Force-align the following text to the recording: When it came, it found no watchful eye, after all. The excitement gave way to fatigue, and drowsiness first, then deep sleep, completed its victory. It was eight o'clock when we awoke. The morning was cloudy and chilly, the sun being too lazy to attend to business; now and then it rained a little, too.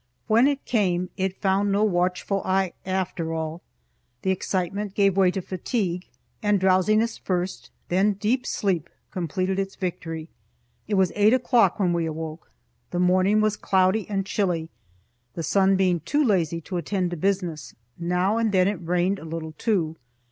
When 0.25 0.47
it 0.47 0.65
came, 0.65 1.11
it 1.15 1.39
found 1.43 1.71
no 1.71 1.83
watchful 1.83 2.41
eye, 2.43 2.73
after 2.87 3.33
all. 3.35 3.61
The 4.23 4.31
excitement 4.31 4.95
gave 4.95 5.15
way 5.15 5.29
to 5.29 5.41
fatigue, 5.41 6.07
and 6.41 6.59
drowsiness 6.59 7.19
first, 7.19 7.69
then 7.87 8.13
deep 8.13 8.47
sleep, 8.47 8.89
completed 9.11 9.59
its 9.59 9.75
victory. 9.75 10.27
It 10.87 10.95
was 10.95 11.11
eight 11.13 11.35
o'clock 11.35 11.79
when 11.79 11.93
we 11.93 12.07
awoke. 12.07 12.49
The 12.89 12.97
morning 12.99 13.41
was 13.41 13.55
cloudy 13.55 14.09
and 14.09 14.25
chilly, 14.25 14.71
the 15.35 15.43
sun 15.43 15.75
being 15.75 15.99
too 15.99 16.23
lazy 16.23 16.61
to 16.61 16.77
attend 16.77 17.11
to 17.11 17.15
business; 17.17 17.75
now 17.99 18.39
and 18.39 18.51
then 18.51 18.67
it 18.67 18.81
rained 18.83 19.19
a 19.19 19.23
little, 19.23 19.51
too. 19.59 19.97